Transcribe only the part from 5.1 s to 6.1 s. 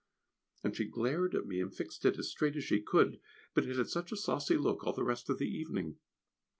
of the evening.